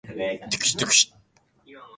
[0.03, 1.13] 北海道倶知安町